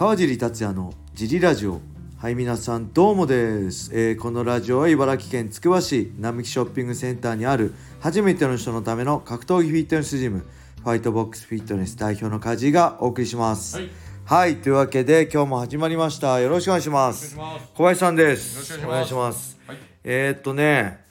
[0.00, 1.78] 川尻達也のジリラジオ。
[2.16, 10.46] はい皆さんどうもです、えーこのラジオは茨城県つくば市並木ショッピングセンターにある初めての人のための格闘技フィットネスジム
[10.82, 13.76] ファイトボックスフィットネス代表の梶がお送りします。
[13.76, 13.90] はい。
[14.24, 16.40] はいというわけで今日も始まりました。
[16.40, 17.36] よろしくお願いします。
[17.74, 18.72] 小林さんです。
[18.72, 19.58] よろしくお願いします。
[19.66, 19.76] はい。
[20.04, 21.04] えー、っとね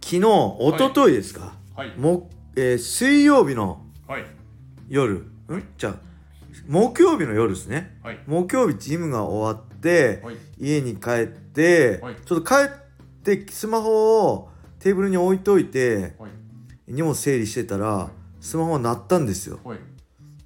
[0.00, 1.92] 昨日一昨日ですか、はい。
[1.98, 4.24] もえー水曜日のはい。
[4.88, 5.16] 夜。
[5.16, 5.26] ん？
[5.76, 6.11] じゃあ
[6.72, 7.98] 木曜日の夜ですね。
[8.02, 8.18] はい。
[8.26, 10.36] 木曜日ジムが終わって、はい。
[10.58, 12.16] 家に帰って、はい。
[12.24, 12.68] ちょっと帰っ
[13.22, 16.30] てスマホをテーブルに置いといてはい。
[16.88, 18.08] 荷物整理してたら
[18.40, 19.60] スマホが鳴ったんですよ。
[19.62, 19.78] はい。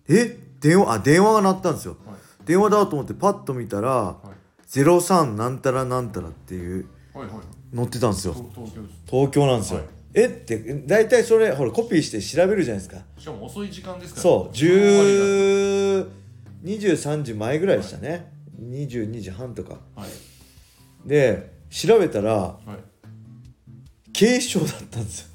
[0.08, 0.36] え？
[0.60, 1.96] 電話あ電話が鳴ったんですよ。
[2.04, 2.16] はい。
[2.45, 4.68] 電話だと思ってパッと見たらはい。
[4.68, 7.36] 03なんたらなんたらっていうはいはい
[7.72, 8.34] 載ってたんですよ。
[8.34, 8.95] 東東京です。
[9.06, 9.88] 東京なんですよ、はい。
[10.14, 10.24] え？
[10.24, 13.00] って大体それほらコピーして調べるじゃないですか。
[13.16, 14.56] しかも遅い時間ですからそう。
[14.56, 15.76] 終わり10
[16.65, 19.79] 23時前ぐらいでしたね、22時半とか。
[19.96, 20.10] だはい。
[21.09, 22.68] で調べたらはい。
[24.13, 25.21] 警視庁だったんです。
[25.23, 25.26] よ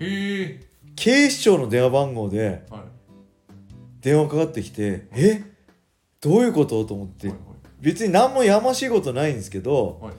[0.00, 0.60] へえ。
[0.96, 2.80] 警視庁の電話番号ではい。
[4.00, 5.42] 電話かかってきてえ？
[6.20, 6.84] どういうこと？
[6.84, 7.28] と思って。
[7.28, 7.36] はい
[7.80, 10.14] 別に何もやましいことないんですけどはい。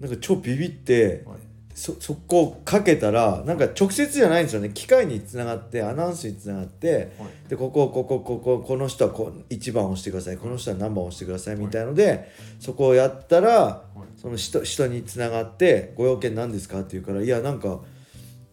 [0.00, 1.38] なんか超ビビってはい
[1.74, 4.70] そ速攻かけたらなんか直接じゃないんですよね。
[4.72, 7.28] 機械につながってアナウンスにつながってはい。
[7.48, 10.36] でこここここここの人はこ1番押してください。
[10.36, 11.56] この人は何番押してください。
[11.56, 14.20] みたいのでそこをやったらはい。
[14.20, 17.80] その人人につながって「ご用件何ですか?」って言うから「いやなんか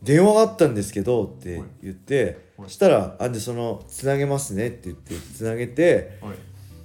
[0.02, 2.70] 電話があったんですけど」って言ってはい。
[2.72, 6.36] したら「あんでそのつなげますね」って言ってつなげてはい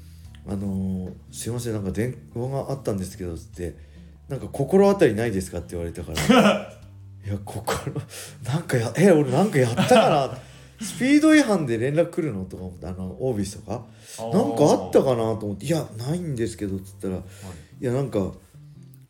[0.49, 3.75] 「あのーすいませんなんか電話があったんですけど」って
[4.29, 6.73] 「なんか心当たりないですか?」って言われたから
[7.27, 7.93] 「いや心
[8.45, 10.39] なんかやえ俺なんかやったかな?」
[10.85, 13.87] スピード違反で連絡来るのとか思ってあのオービスとか？
[14.21, 17.23] なんかあったかなと思って「いやないんですけど」っつったら「いは
[17.81, 17.85] い。
[17.85, 18.33] やなんか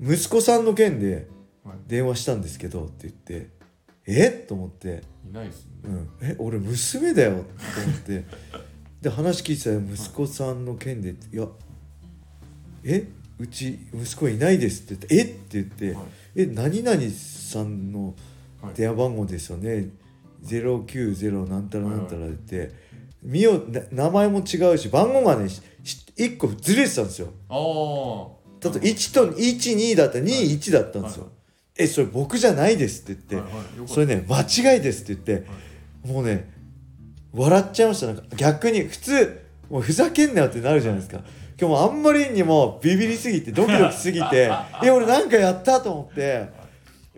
[0.00, 1.26] 息子さんの件で
[1.64, 1.76] はい。
[1.88, 3.48] 電話したんですけど」って言って
[4.06, 4.40] 「え？
[4.44, 5.02] っ?」と思って。
[5.28, 8.24] いないです「うねん、え俺娘だよ」と思って。
[9.02, 11.48] で話聞いてたら息子さんの件で「いや
[12.84, 13.08] え？
[13.38, 15.62] うち息子いないです」って言って「え？
[15.62, 18.14] っ?」て言ってはい「え何々さんの
[18.62, 18.74] はい。
[18.74, 19.90] 電話番号ですよね
[20.44, 22.72] ？090なんたらなんたら」って
[23.22, 27.28] 見よな名前も違うし番号がねしし1個ずれてたんですよ。
[28.60, 31.24] だと1と12だったら21だったんですよ。
[31.24, 31.32] はい
[31.78, 33.44] えそれ僕じゃないですって言って、はい
[33.80, 33.88] はい。
[33.88, 35.46] それね間違いですって言って、
[36.10, 36.48] もうね
[37.34, 38.06] 笑っちゃいました。
[38.06, 41.20] なんか逆に普通もうふざけんなよってなるじゃないですか。
[41.58, 44.50] 今日もあんまりにもビビりすぎてドキドキしすぎて
[44.84, 46.46] え俺なんかやったと思って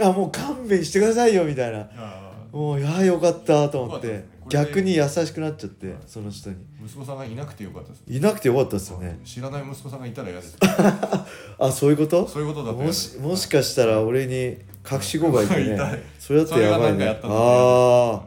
[0.01, 1.89] あもう勘弁してくださいよみたいな。
[1.97, 6.57] あもういやよかったと思って逆に優しくなっちゃってその人に。
[6.83, 9.19] ー息子さんがいなくてよかったですいなくてよかったですよね。
[9.25, 10.57] 知らない息子さんがいたら嫌です。
[11.59, 12.27] あそういうこと？
[12.29, 14.57] そういうことだもしもしかしたら俺に
[14.91, 15.79] 隠し子がいてね。
[16.19, 17.19] それだったらやばいね。
[17.23, 18.21] あー。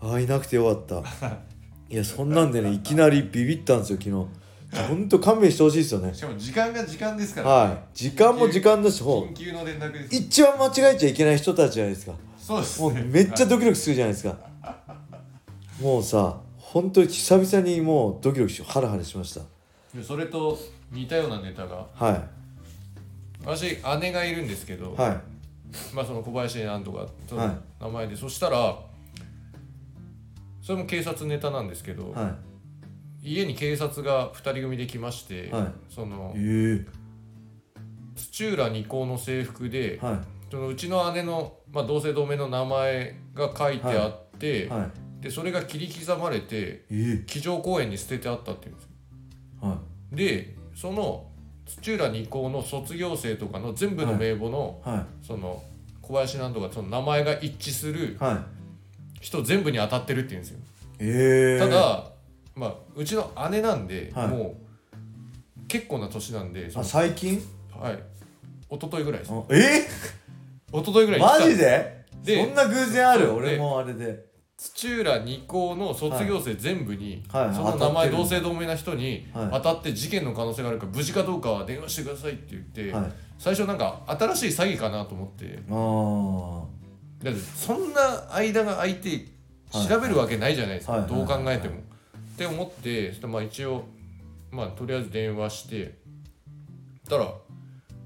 [0.00, 1.36] あーいなくてよかった
[1.90, 2.78] いやそんなんでねい。
[2.80, 4.88] きなりビビったんですよ昨日。
[4.88, 6.12] ほんと勘弁してほしいですよね。
[6.12, 7.78] しかも時間が時間ですからはい。
[7.94, 10.16] 時間も時間だしほう緊急の連絡です。
[10.16, 12.14] 一番間違えちゃいけない人たちじゃないですか。
[12.38, 14.36] そうですもうねめっちゃドキドキするじゃないですか。
[15.80, 19.40] もうさ本当に久々にもうドキドキしハラハラしました。
[19.94, 20.58] でそれと
[20.90, 21.86] 似たようなネタが。
[21.94, 22.24] は
[23.44, 25.20] 私姉がいるんですけど、いはい。
[25.94, 27.48] まあその小林なんとかそはい。
[27.48, 28.76] の名前で、そしたら
[30.64, 32.36] それも警察ネタなんですけど、は
[33.22, 35.66] 家に警察が2人組で来まして、はい。
[35.90, 36.86] そのいえ。
[38.16, 44.68] 土浦二高の制服で、えはそのうちの姉の、まあ、同姓同名の名前が書いてあって、い。
[44.70, 45.22] はい。
[45.22, 48.90] でそれが切り刻まれてえ机上公園に捨ててあったっていうんですよ。
[49.62, 49.78] えは
[50.12, 51.26] でその
[51.66, 55.26] 土浦二高の卒業生とかの全部の名簿の、いはい。
[55.26, 55.62] その
[56.00, 58.53] 小林なんとかその名前が一致するはい
[59.24, 60.58] 人全部に当たってるって言うんですよ、
[60.98, 62.10] ええただ、
[62.54, 64.28] まあ、うちの姉なんで、はい。
[64.28, 64.54] も
[65.62, 67.40] う結構な年なんでそあの最近？
[67.72, 67.98] はい。
[68.70, 69.32] 一昨日ぐらいです。
[69.32, 69.88] あえ？
[70.70, 72.04] 一昨日ぐらいマジで？
[72.22, 73.32] でそんな偶然ある？
[73.32, 74.26] 俺もあれで。
[74.58, 77.54] 土浦二高の卒業生全部に、はいはい。
[77.54, 79.48] その名前同姓同名な人にはい。
[79.52, 83.12] 当たって事件の可能性があるから無事かどうかは電話してくださいって言って、はい。
[83.38, 85.58] 最初なんか新しい詐欺かなと思って。
[85.70, 86.73] あ
[87.24, 89.26] だってそんな間が空いて
[89.72, 91.08] 調べるわけないじゃないですか、はい。
[91.08, 91.74] どう考えても。
[91.74, 91.84] はい
[92.34, 93.84] って思ってまあ一応
[94.50, 95.94] まあとりあえず電話して
[97.08, 97.32] たら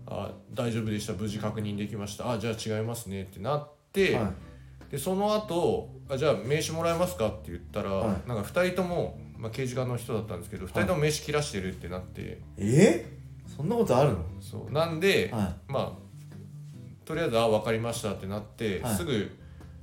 [0.07, 1.15] あ「大丈夫でした。
[1.15, 2.31] 無事確認できました。
[2.31, 4.93] あじゃあ違いますね」ってなって、あはい。
[4.93, 8.29] でその後あじゃあ名刺もらえますか?」って言ったら、はい。
[8.29, 12.43] なんか2人ともまあ、刑事課の人だったんですけど2人とも飯切らしてるってなって。
[12.59, 13.07] え？
[13.57, 14.19] そんなことあるの？
[14.43, 14.73] そう。
[14.73, 16.08] なんで、はまあ
[17.09, 18.95] とりあえず「あ分かりました」ってなって、はい。
[18.95, 19.31] すぐ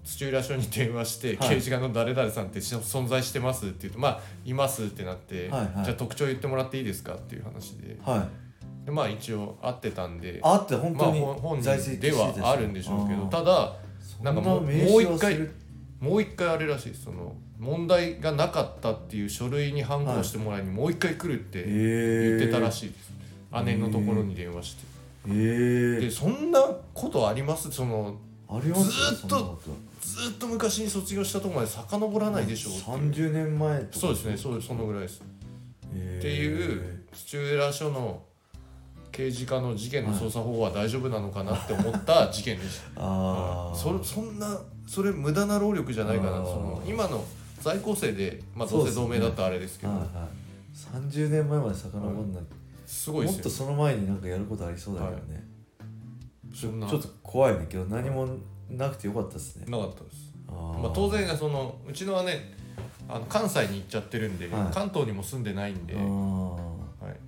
[0.04, 1.56] 土浦署に電話して「はい。
[1.56, 5.86] 刑事課の誰々さんってし存在してます?」って言うと「まあいます」ってなって、はいはい。
[5.86, 7.98] じゃあ特徴言ってもらっていいですか?」っていう話で。
[8.86, 12.00] でまあ一応会ってたんであって本まあ当にほ本在人。
[12.00, 13.76] ではあるんでしょうけどただ
[14.22, 15.50] なんかもう一回
[16.00, 23.12] もう一回あれらしいその問題がなかったっていう書類に反抗してもらいにもう一回来るって言ってたらいしいです、
[23.64, 24.95] 姉のところに電話して、
[25.30, 26.62] ええでそんな
[26.94, 27.72] ことあります？
[27.72, 28.16] その
[28.50, 29.60] ありますずーっと
[30.02, 33.32] ずっと昔に卒業したところまで遡らないでしょうっていう。
[33.32, 35.22] 30年前とかそうですねそうそのぐらいです、
[35.94, 38.22] えーっていう土浦署の
[39.12, 43.02] 刑事課の事件の捜査法は大丈夫なのかなって思った事件でした。
[43.02, 46.32] ああそそんなそれ無駄な労力じゃないかな。
[46.44, 47.24] その今の
[47.62, 49.94] 在校生で、まあ、どうせ同盟だったらあれですけど。
[49.94, 50.10] はいはい。
[51.08, 52.44] 30年前まで遡んない、
[52.86, 55.44] すごいですよもっとその前になんかやることありそうだけどね、
[56.54, 56.88] そんな。
[56.88, 57.66] ちょっと怖いね。
[57.70, 58.28] けど何も
[58.70, 59.66] なくてよかったですね。
[59.68, 60.34] なかったです。
[60.48, 62.40] まあ、当然そのうちの姉
[63.10, 64.74] あの関西に行っちゃってるんで、はい。
[64.74, 67.20] 関東にも住んでないんで、あはい、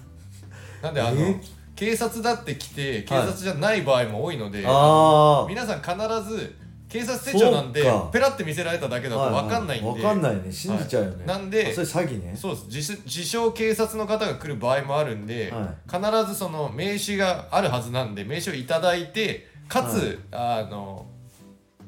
[0.82, 1.40] なんであのえ
[1.74, 6.54] 警察だって来て警察じゃない場合も多いので、皆さん必ず
[6.88, 8.10] 警察手帳なんでそうか。
[8.12, 10.52] ペラって見せられただけだと分かんないんで、分かんないね。
[10.52, 11.26] 信じちゃうよね、はい。
[11.26, 12.36] なんであそれ詐欺ね。
[12.36, 12.92] そうです。
[12.92, 16.00] 自自称警察の方が来る場合もあるんで、は必
[16.32, 21.06] ずその名刺があるはずなんで名刺をいただいてかつ、あの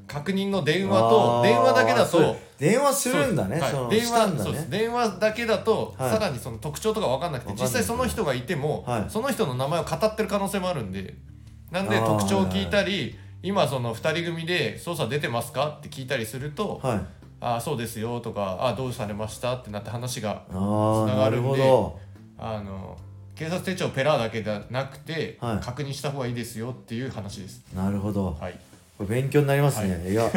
[0.08, 3.60] 確認の電話とあー電話だけだそうと電話するんだね。
[3.60, 3.70] はい。
[3.70, 4.68] その電したんだ話そうです。
[4.68, 6.10] ね電話だけだと、はい。
[6.10, 7.66] さらにその特徴とか分かんなくて分かんない。
[7.66, 9.04] 実際その人がいても、はい。
[9.08, 11.14] その人の名前を語ってる可能性もあるんで。
[11.70, 15.76] なんであー特徴を聞いたり、今その2人組で捜査出てますか？
[15.78, 17.00] って聞いたりすると、はい。
[17.40, 19.54] ああそうですよとかああどうされました？
[19.54, 21.92] ってなって話がああながるんで
[22.36, 22.96] あの
[23.36, 25.64] 警察手帳ペラだけじゃなくて、はい。
[25.64, 27.64] 確認した方がいいですよっていう話です。
[27.74, 28.36] なるほど。
[28.40, 28.58] はい。
[28.96, 30.12] これ勉強になりますね、、はい。
[30.12, 30.28] や。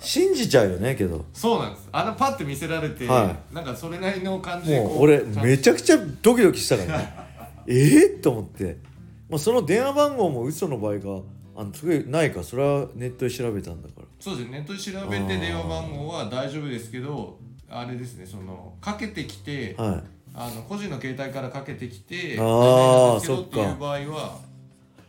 [0.00, 1.24] 信じちゃうよねけど。
[1.32, 1.88] そうなんです。
[1.92, 7.14] あのパッて見せられて、はなんかそれなりの感じでこもう俺めちゃくちゃドキドキしたからね。
[7.68, 8.78] えっと思って、
[9.30, 11.20] まあ、その電話番号も嘘の場合が
[11.54, 12.42] あのすごいないか。
[12.42, 14.06] それはネットで調べたんだから。
[14.20, 14.58] そうですね。
[14.58, 17.38] ネットで調べて電話番号は大丈夫ですけど
[17.68, 18.26] あれですね。
[18.26, 20.02] そのかけてきてはい。
[20.34, 23.48] あの個人の携帯からかけてきてあー何々ですけどそっか。
[23.48, 24.38] っていう場合は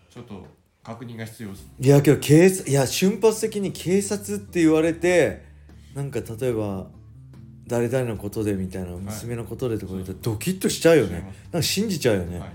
[0.10, 0.46] ちょっと
[0.84, 5.46] 確認が必要ですいやけど警察いや瞬発的に警察って言われて
[5.96, 6.88] なんか例えば
[7.68, 11.34] 誰々のことでみたいな娘のことでとか言ったらドキッとしちゃうよね。
[11.54, 12.50] なんか信じちゃうよね、はい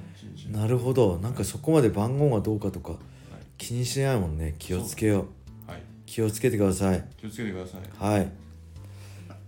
[0.50, 1.18] なるほど。
[1.18, 2.94] なんかそこまで番号がどうかとか
[3.58, 4.54] 気にしないもんね。
[4.58, 5.26] 気をつけよ
[5.66, 5.70] う。
[5.70, 5.82] はい。
[6.06, 7.04] 気をつけてください。
[7.20, 8.12] 気をつけてください。
[8.12, 8.32] はい。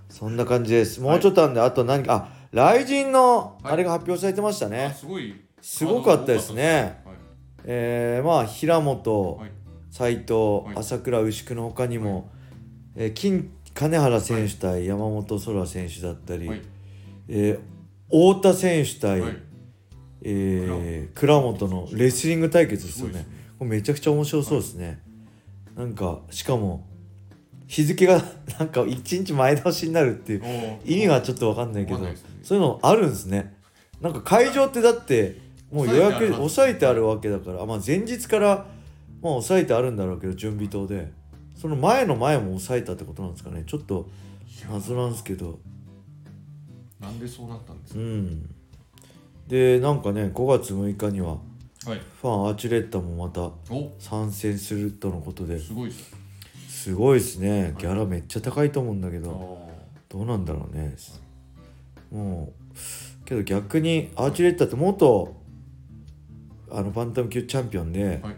[0.09, 1.01] そんな感じです。
[1.01, 3.73] もうちょっとあんで、あと何かあ雷神のはい。
[3.73, 5.35] あれが発表されてましたあね、すごい。
[5.63, 7.01] すごかったですね。
[7.05, 7.15] はい。
[7.65, 9.51] えー、まあ平本はい。
[9.91, 10.33] 斎藤、
[10.65, 10.77] はい。
[10.77, 12.31] 朝倉牛久の他にも、
[12.97, 16.63] えー金金原選手対山本空選手だったり、はい。
[17.29, 17.61] えー
[18.09, 19.37] 太田選手対、はい。
[20.23, 23.25] えー倉本のレスリング対決ですよね
[23.61, 25.03] これめちゃくちゃ面白そうですね、
[25.77, 26.89] なんかしかも
[27.67, 28.17] 日付が
[28.59, 30.43] なんか1日前倒しになるっていう
[30.87, 31.99] 意味がちょっと分かんないけど
[32.43, 33.55] そういうのあるんですね。
[34.01, 35.37] なんか会場ってだって
[35.71, 38.67] もう予約抑抑えてあるわけだから、まあ、前日から
[39.21, 41.13] まあ抑えてあるんだろうけど準備棟で。
[41.55, 43.65] その前の前も抑えたってことなんですかね。
[43.67, 44.09] ちょっと
[44.73, 45.59] 謎なんですけど。
[46.99, 48.01] なんでそうなったんですか？
[48.01, 48.51] うん。
[49.47, 51.37] でなんかね5月6日には
[51.87, 51.99] はい。
[52.21, 53.43] ファンアーチュレッタもまた
[53.75, 53.93] お。
[53.99, 55.59] 参戦するとのことで。
[55.59, 56.17] すごいです。
[56.69, 57.75] すごいですね。
[57.79, 60.95] ギャラめっちゃ高いと思うんだけあどーどうなんだろうね。
[62.11, 65.37] もうけど逆にアーチュレッタって元
[66.71, 68.37] あのバンタム級チャンピオンで、はい。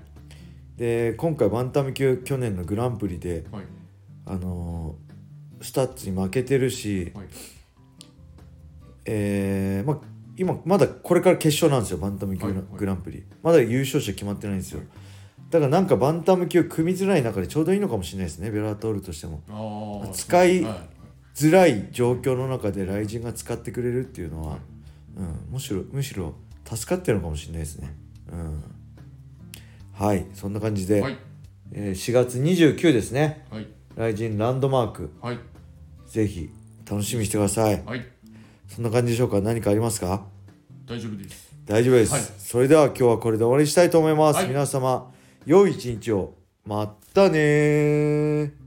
[0.77, 3.65] で今回バンタム級去年のグランプリではい。
[4.27, 5.13] あのー
[5.65, 7.27] スタッツに負けてるし、はい。
[9.05, 12.65] えーまあ今まだこれから決勝なんですよバンタム級のはいはい。
[12.79, 14.81] グランプリ、まだ優勝者決まってないんですよ。
[15.51, 20.11] だからなんかバンタム級組みづらい中でちょうどいいのかもしれないですねベラトールとしても。
[20.15, 20.77] 使いはい。
[21.39, 24.59] 辛い状況の中で雷神が使ってくれるっていうのは、
[25.17, 26.35] うん、むしろむしろ
[26.65, 27.95] 助かってるのかもしれないですね、
[28.31, 28.65] うん、
[29.93, 31.19] はいそんな感じで、はい。
[31.73, 33.47] えー4月29ですね。
[33.51, 33.67] はい。
[33.97, 35.11] 雷神ランドマーク。
[35.21, 35.39] はい。
[36.07, 36.51] ぜひ
[36.91, 37.83] 楽しみにしてください。
[37.85, 38.12] はい
[38.75, 39.41] そんな感じでしょうか？
[39.43, 40.25] 何かありますか？
[40.87, 41.53] 大丈夫です。
[41.67, 42.23] 大丈夫です、はい。
[42.39, 44.49] それでは今日はこれで終わりにしたいと思います、はい。
[44.49, 45.13] 皆様
[45.45, 46.35] 良い一日を。
[46.65, 48.62] まったねー